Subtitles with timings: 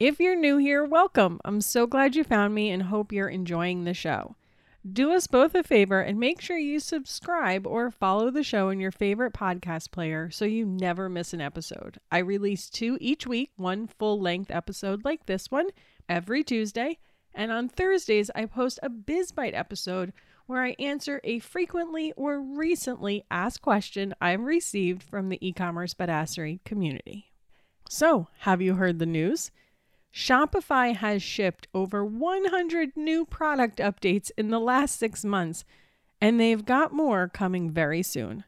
[0.00, 1.40] If you're new here, welcome.
[1.44, 4.36] I'm so glad you found me and hope you're enjoying the show.
[4.88, 8.78] Do us both a favor and make sure you subscribe or follow the show in
[8.78, 11.98] your favorite podcast player so you never miss an episode.
[12.12, 15.66] I release two each week, one full length episode like this one
[16.08, 16.98] every Tuesday,
[17.34, 20.12] and on Thursdays I post a BizBite episode
[20.46, 25.92] where I answer a frequently or recently asked question I've received from the e commerce
[25.92, 27.32] badassery community.
[27.88, 29.50] So, have you heard the news?
[30.12, 35.64] Shopify has shipped over 100 new product updates in the last six months,
[36.20, 38.44] and they've got more coming very soon.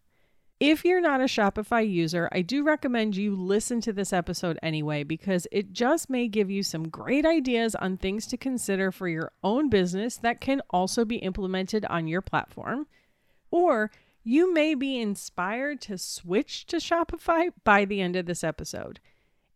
[0.60, 5.04] If you're not a Shopify user, I do recommend you listen to this episode anyway
[5.04, 9.32] because it just may give you some great ideas on things to consider for your
[9.42, 12.86] own business that can also be implemented on your platform.
[13.50, 13.90] Or
[14.22, 19.00] you may be inspired to switch to Shopify by the end of this episode.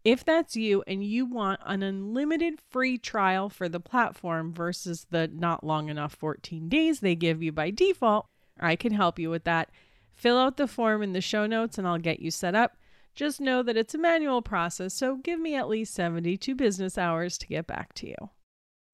[0.05, 5.29] If that's you and you want an unlimited free trial for the platform versus the
[5.29, 8.27] not long enough 14 days they give you by default,
[8.61, 9.71] I can help you with that.
[10.13, 12.77] Fill out the form in the show notes and I'll get you set up.
[13.15, 17.39] Just know that it's a manual process, so give me at least 72 business hours
[17.39, 18.17] to get back to you.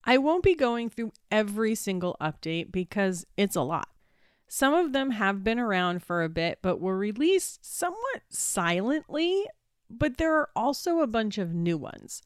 [0.03, 3.89] I won't be going through every single update because it's a lot.
[4.47, 9.45] Some of them have been around for a bit but were released somewhat silently,
[9.97, 12.21] but there are also a bunch of new ones.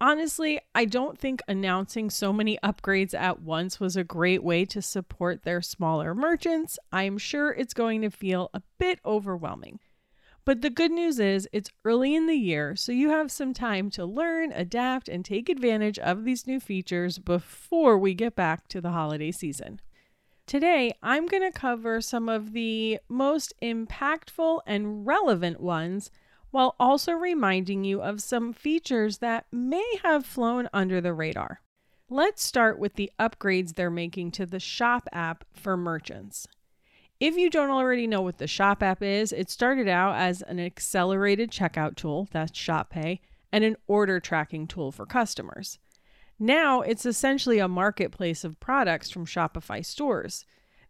[0.00, 4.82] Honestly, I don't think announcing so many upgrades at once was a great way to
[4.82, 6.78] support their smaller merchants.
[6.92, 9.78] I'm sure it's going to feel a bit overwhelming.
[10.44, 13.88] But the good news is it's early in the year, so you have some time
[13.90, 18.80] to learn, adapt, and take advantage of these new features before we get back to
[18.80, 19.80] the holiday season.
[20.46, 26.10] Today, I'm going to cover some of the most impactful and relevant ones
[26.54, 31.60] while also reminding you of some features that may have flown under the radar.
[32.08, 36.46] Let's start with the upgrades they're making to the Shop app for merchants.
[37.18, 40.60] If you don't already know what the Shop app is, it started out as an
[40.60, 45.80] accelerated checkout tool, that's Shop Pay, and an order tracking tool for customers.
[46.38, 50.44] Now it's essentially a marketplace of products from Shopify stores.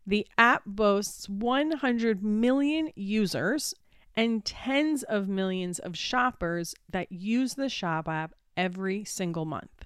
[0.07, 3.75] The app boasts 100 million users
[4.17, 9.85] and tens of millions of shoppers that use the Shop app every single month.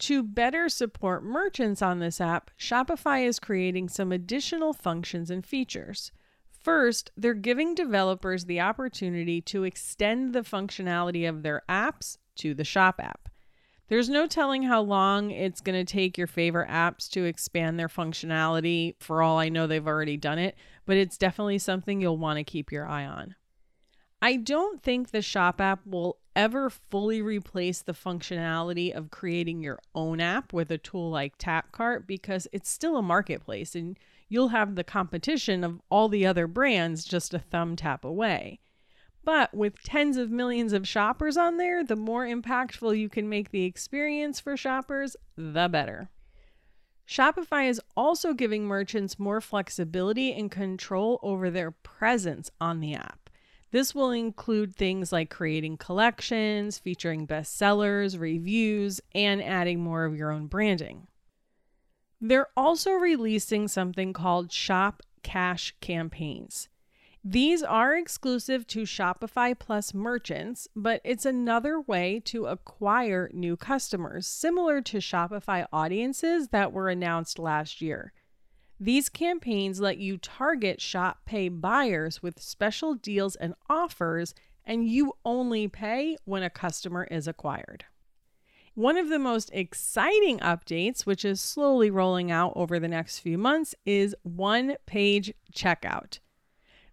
[0.00, 6.10] To better support merchants on this app, Shopify is creating some additional functions and features.
[6.50, 12.64] First, they're giving developers the opportunity to extend the functionality of their apps to the
[12.64, 13.28] Shop app.
[13.88, 17.88] There's no telling how long it's going to take your favorite apps to expand their
[17.88, 18.94] functionality.
[19.00, 20.56] For all I know, they've already done it,
[20.86, 23.34] but it's definitely something you'll want to keep your eye on.
[24.24, 29.80] I don't think the Shop app will ever fully replace the functionality of creating your
[29.96, 34.76] own app with a tool like Tapcart because it's still a marketplace and you'll have
[34.76, 38.60] the competition of all the other brands just a thumb tap away.
[39.24, 43.50] But with tens of millions of shoppers on there, the more impactful you can make
[43.50, 46.10] the experience for shoppers, the better.
[47.08, 53.21] Shopify is also giving merchants more flexibility and control over their presence on the app.
[53.72, 60.30] This will include things like creating collections, featuring bestsellers, reviews, and adding more of your
[60.30, 61.08] own branding.
[62.20, 66.68] They're also releasing something called Shop Cash campaigns.
[67.24, 74.26] These are exclusive to Shopify Plus merchants, but it's another way to acquire new customers,
[74.26, 78.12] similar to Shopify audiences that were announced last year.
[78.82, 84.34] These campaigns let you target Shop Pay buyers with special deals and offers,
[84.64, 87.84] and you only pay when a customer is acquired.
[88.74, 93.38] One of the most exciting updates, which is slowly rolling out over the next few
[93.38, 96.18] months, is one page checkout.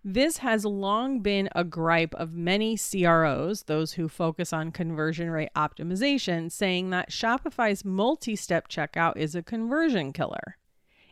[0.03, 5.50] This has long been a gripe of many CROs, those who focus on conversion rate
[5.56, 10.56] optimization, saying that Shopify's multi step checkout is a conversion killer.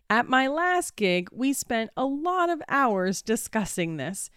[0.10, 4.30] At my last gig, we spent a lot of hours discussing this,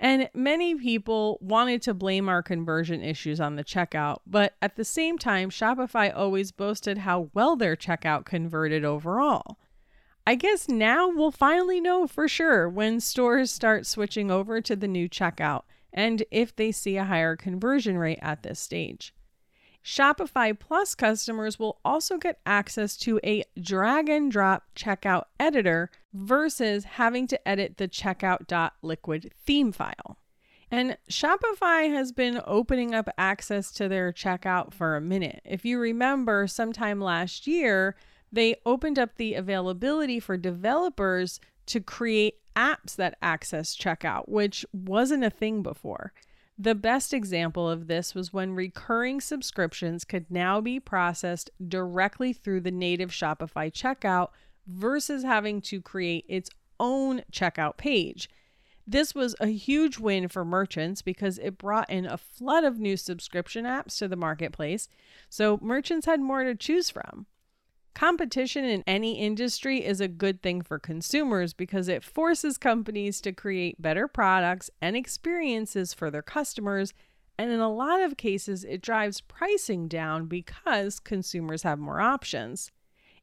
[0.00, 4.86] and many people wanted to blame our conversion issues on the checkout, but at the
[4.86, 9.58] same time, Shopify always boasted how well their checkout converted overall.
[10.26, 14.88] I guess now we'll finally know for sure when stores start switching over to the
[14.88, 19.14] new checkout and if they see a higher conversion rate at this stage.
[19.88, 26.84] Shopify Plus customers will also get access to a drag and drop checkout editor versus
[26.84, 30.18] having to edit the checkout.liquid theme file.
[30.70, 35.40] And Shopify has been opening up access to their checkout for a minute.
[35.46, 37.96] If you remember, sometime last year,
[38.30, 45.24] they opened up the availability for developers to create apps that access checkout, which wasn't
[45.24, 46.12] a thing before.
[46.60, 52.62] The best example of this was when recurring subscriptions could now be processed directly through
[52.62, 54.30] the native Shopify checkout
[54.66, 56.50] versus having to create its
[56.80, 58.28] own checkout page.
[58.88, 62.96] This was a huge win for merchants because it brought in a flood of new
[62.96, 64.88] subscription apps to the marketplace,
[65.28, 67.26] so merchants had more to choose from.
[67.98, 73.32] Competition in any industry is a good thing for consumers because it forces companies to
[73.32, 76.94] create better products and experiences for their customers.
[77.36, 82.70] And in a lot of cases, it drives pricing down because consumers have more options.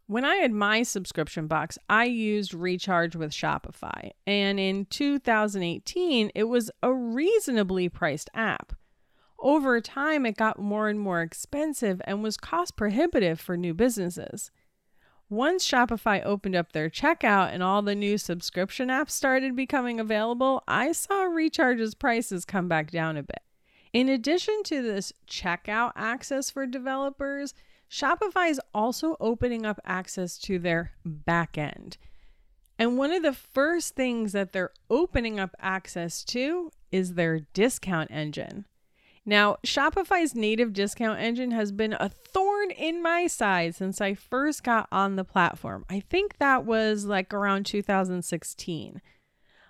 [0.07, 4.12] When I had my subscription box, I used Recharge with Shopify.
[4.28, 8.74] And in 2018, it was a reasonably priced app.
[9.39, 14.51] Over time, it got more and more expensive and was cost prohibitive for new businesses.
[15.30, 20.63] Once Shopify opened up their checkout and all the new subscription apps started becoming available,
[20.68, 23.42] I saw Recharge's prices come back down a bit.
[23.92, 27.56] In addition to this checkout access for developers,
[27.89, 31.98] Shopify is also opening up access to their backend.
[32.78, 38.12] And one of the first things that they're opening up access to is their discount
[38.12, 38.66] engine.
[39.25, 44.63] Now, Shopify's native discount engine has been a thorn in my side since I first
[44.63, 45.83] got on the platform.
[45.89, 49.01] I think that was like around 2016.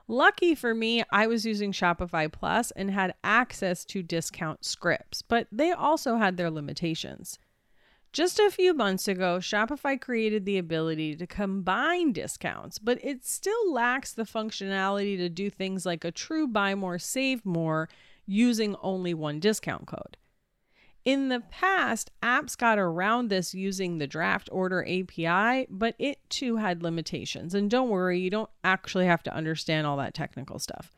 [0.08, 5.48] Lucky for me, I was using Shopify Plus and had access to discount scripts, but
[5.52, 7.40] they also had their limitations.
[8.12, 13.74] Just a few months ago, Shopify created the ability to combine discounts, but it still
[13.74, 17.90] lacks the functionality to do things like a true buy more, save more
[18.26, 20.18] using only one discount code.
[21.06, 26.56] In the past, apps got around this using the draft order API, but it too
[26.56, 27.54] had limitations.
[27.54, 30.92] And don't worry, you don't actually have to understand all that technical stuff.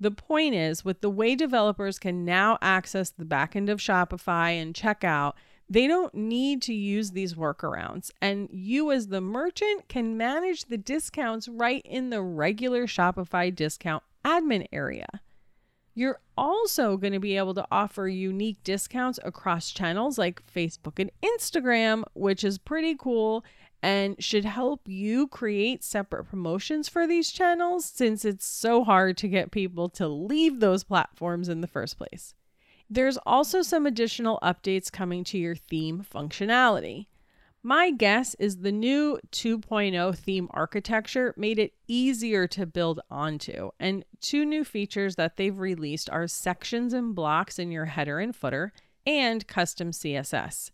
[0.00, 4.74] The point is, with the way developers can now access the backend of Shopify and
[4.74, 5.34] checkout,
[5.68, 8.10] they don't need to use these workarounds.
[8.20, 14.02] And you, as the merchant, can manage the discounts right in the regular Shopify discount
[14.24, 15.20] admin area.
[15.94, 21.10] You're also going to be able to offer unique discounts across channels like Facebook and
[21.22, 23.44] Instagram, which is pretty cool
[23.82, 29.28] and should help you create separate promotions for these channels since it's so hard to
[29.28, 32.34] get people to leave those platforms in the first place.
[32.88, 37.06] There's also some additional updates coming to your theme functionality.
[37.62, 44.02] My guess is the new 2.0 theme architecture made it easier to build onto, and
[44.22, 48.72] two new features that they've released are sections and blocks in your header and footer
[49.06, 50.70] and custom CSS.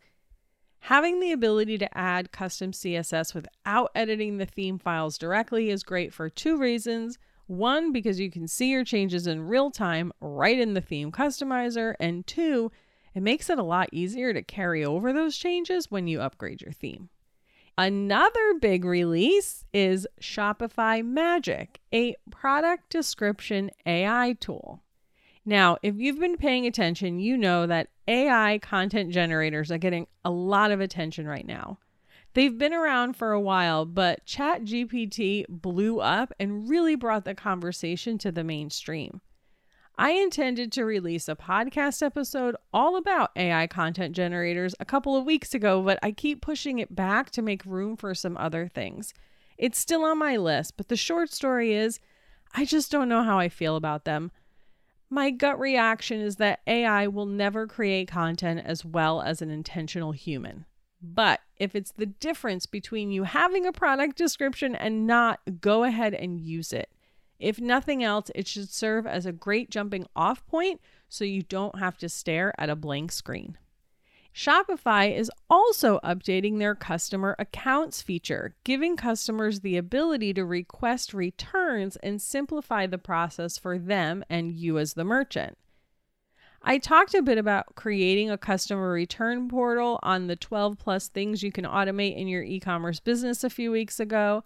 [0.79, 6.15] Having the ability to add custom CSS without editing the theme files directly is great
[6.15, 7.19] for two reasons.
[7.49, 11.95] One, because you can see your changes in real time right in the theme customizer,
[11.99, 12.71] and two,
[13.17, 16.73] it makes it a lot easier to carry over those changes when you upgrade your
[16.73, 17.09] theme.
[17.79, 24.83] Another big release is Shopify Magic, a product description AI tool.
[25.47, 30.31] Now, if you've been paying attention, you know that AI content generators are getting a
[30.31, 31.79] lot of attention right now.
[32.35, 38.19] They've been around for a while, but ChatGPT blew up and really brought the conversation
[38.19, 39.23] to the mainstream.
[39.99, 45.25] I intended to release a podcast episode all about AI content generators a couple of
[45.25, 49.15] weeks ago, but I keep pushing it back to make room for some other things.
[49.57, 51.99] It's still on my list, but the short story is
[52.55, 54.33] I just don't know how I feel about them.
[55.09, 60.13] My gut reaction is that AI will never create content as well as an intentional
[60.13, 60.67] human.
[61.01, 66.13] But if it's the difference between you having a product description and not, go ahead
[66.13, 66.91] and use it.
[67.39, 71.79] If nothing else, it should serve as a great jumping off point so you don't
[71.79, 73.59] have to stare at a blank screen.
[74.35, 81.97] Shopify is also updating their customer accounts feature, giving customers the ability to request returns
[81.97, 85.57] and simplify the process for them and you as the merchant.
[86.61, 91.43] I talked a bit about creating a customer return portal on the 12 plus things
[91.43, 94.45] you can automate in your e commerce business a few weeks ago.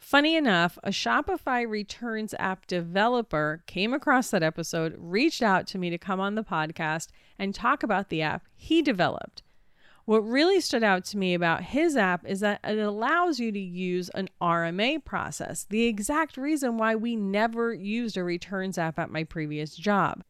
[0.00, 5.90] Funny enough, a Shopify returns app developer came across that episode, reached out to me
[5.90, 9.42] to come on the podcast and talk about the app he developed.
[10.06, 13.60] What really stood out to me about his app is that it allows you to
[13.60, 19.10] use an RMA process, the exact reason why we never used a returns app at
[19.10, 20.24] my previous job.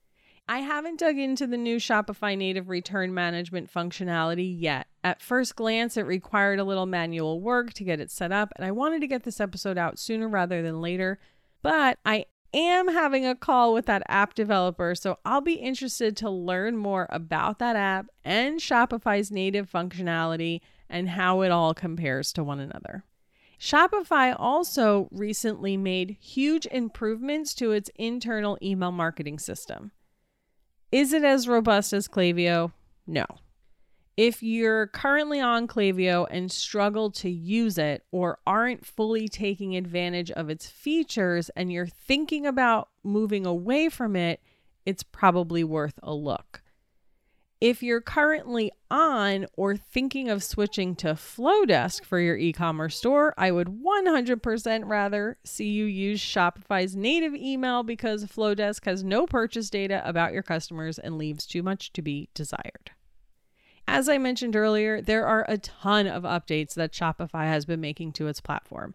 [0.50, 4.88] I haven't dug into the new Shopify native return management functionality yet.
[5.04, 8.66] At first glance, it required a little manual work to get it set up, and
[8.66, 11.21] I wanted to get this episode out sooner rather than later.
[11.62, 16.28] But I am having a call with that app developer, so I'll be interested to
[16.28, 22.42] learn more about that app and Shopify's native functionality and how it all compares to
[22.42, 23.04] one another.
[23.61, 29.92] Shopify also recently made huge improvements to its internal email marketing system.
[30.92, 32.73] Is it as robust as Klaviyo?
[33.06, 33.25] No.
[34.16, 40.30] If you're currently on Klaviyo and struggle to use it or aren't fully taking advantage
[40.32, 44.40] of its features and you're thinking about moving away from it,
[44.85, 46.62] it's probably worth a look.
[47.61, 53.35] If you're currently on or thinking of switching to Flodesk for your e commerce store,
[53.37, 59.69] I would 100% rather see you use Shopify's native email because Flodesk has no purchase
[59.69, 62.93] data about your customers and leaves too much to be desired.
[63.87, 68.12] As I mentioned earlier, there are a ton of updates that Shopify has been making
[68.12, 68.95] to its platform.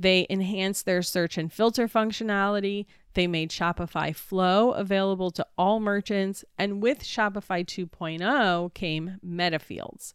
[0.00, 2.86] They enhanced their search and filter functionality.
[3.12, 6.42] They made Shopify Flow available to all merchants.
[6.56, 10.14] And with Shopify 2.0 came meta fields.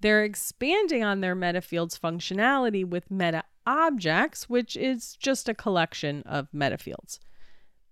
[0.00, 6.22] They're expanding on their meta fields functionality with meta objects, which is just a collection
[6.26, 7.18] of meta fields.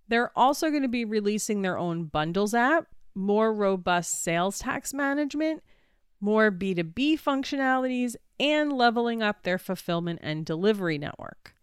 [0.08, 5.62] They're also going to be releasing their own bundles app, more robust sales tax management,
[6.20, 11.54] more B2B functionalities, and leveling up their fulfillment and delivery network.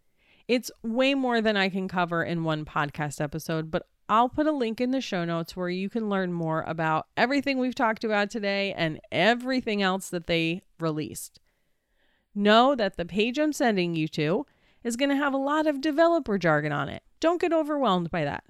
[0.48, 4.52] It's way more than I can cover in one podcast episode, but I'll put a
[4.52, 8.30] link in the show notes where you can learn more about everything we've talked about
[8.30, 11.40] today and everything else that they released.
[12.34, 14.44] Know that the page I'm sending you to
[14.82, 17.02] is going to have a lot of developer jargon on it.
[17.20, 18.44] Don't get overwhelmed by that.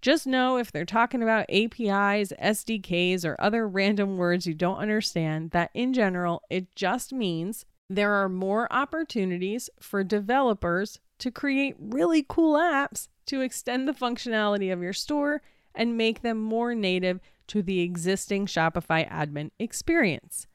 [0.00, 5.50] Just know if they're talking about APIs, SDKs, or other random words you don't understand,
[5.50, 12.24] that in general, it just means there are more opportunities for developers to create really
[12.28, 15.42] cool apps to extend the functionality of your store
[15.74, 20.46] and make them more native to the existing Shopify admin experience.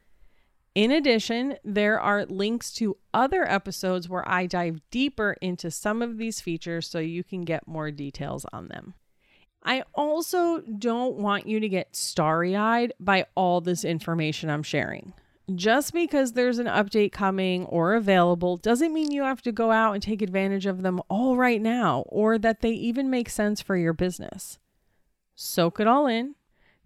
[0.76, 6.18] In addition, there are links to other episodes where I dive deeper into some of
[6.18, 8.96] these features so you can get more details on them.
[9.66, 15.14] I also don't want you to get starry eyed by all this information I'm sharing.
[15.56, 19.94] Just because there's an update coming or available doesn't mean you have to go out
[19.94, 23.76] and take advantage of them all right now or that they even make sense for
[23.76, 24.58] your business.
[25.36, 26.36] Soak it all in.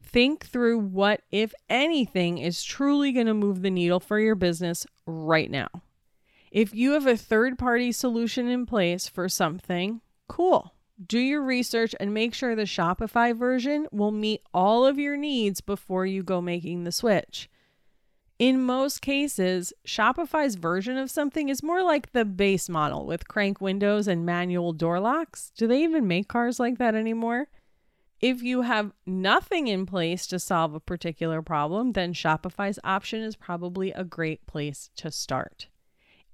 [0.02, 4.88] Think through what, if anything, is truly going to move the needle for your business
[5.06, 5.68] right now.
[6.50, 10.74] If you have a third party solution in place for something, cool
[11.06, 15.62] do your research and make sure the Shopify version will meet all of your needs
[15.62, 17.50] before you go making the switch.
[18.40, 23.60] In most cases, Shopify's version of something is more like the base model with crank
[23.60, 25.52] windows and manual door locks.
[25.58, 27.48] Do they even make cars like that anymore?
[28.20, 33.36] If you have nothing in place to solve a particular problem, then Shopify's option is
[33.36, 35.68] probably a great place to start.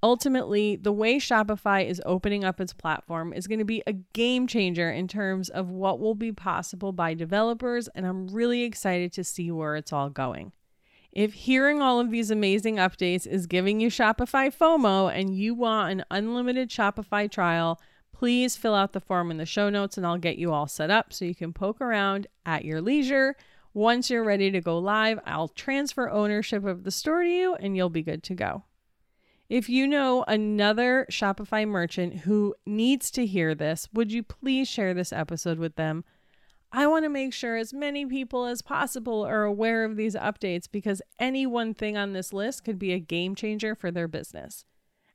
[0.04, 4.48] Ultimately, the way Shopify is opening up its platform is going to be a game
[4.48, 9.24] changer in terms of what will be possible by developers, and I'm really excited to
[9.24, 10.52] see where it's all going.
[11.14, 15.92] If hearing all of these amazing updates is giving you Shopify FOMO and you want
[15.92, 17.80] an unlimited Shopify trial,
[18.12, 20.90] please fill out the form in the show notes and I'll get you all set
[20.90, 23.38] up so you can poke around at your leisure.
[23.74, 27.78] Once you're ready to go live, I'll transfer ownership of the store to you and
[27.78, 28.64] you'll be good to go.
[29.54, 34.96] If you know another Shopify merchant who needs to hear this, would you please share
[34.96, 36.06] this episode with them?
[36.72, 40.66] I want to make sure as many people as possible are aware of these updates
[40.72, 44.66] because any one thing on this list could be a game changer for their business.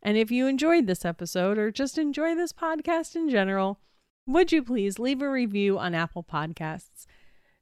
[0.04, 3.80] And if you enjoyed this episode or just enjoy this podcast in general,
[4.24, 7.06] would you please leave a review on Apple Podcasts?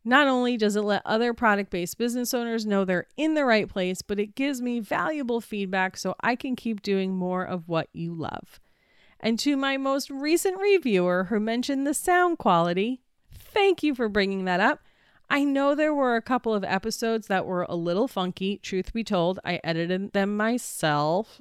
[0.09, 3.69] Not only does it let other product based business owners know they're in the right
[3.69, 7.89] place, but it gives me valuable feedback so I can keep doing more of what
[7.93, 8.61] you love.
[9.19, 13.01] And to my most recent reviewer who mentioned the sound quality,
[13.35, 14.79] thank you for bringing that up.
[15.29, 18.59] I know there were a couple of episodes that were a little funky.
[18.59, 21.41] Truth be told, I edited them myself.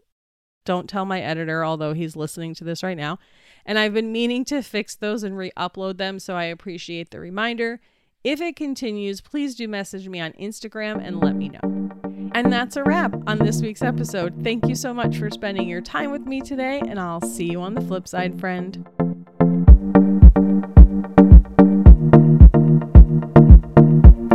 [0.66, 3.20] Don't tell my editor, although he's listening to this right now.
[3.64, 7.20] And I've been meaning to fix those and re upload them, so I appreciate the
[7.20, 7.80] reminder.
[8.26, 12.32] If it continues, please do message me on Instagram and let me know.
[12.34, 14.44] And that's a wrap on this week's episode.
[14.44, 17.62] Thank you so much for spending your time with me today, and I'll see you
[17.62, 18.84] on the flip side, friend.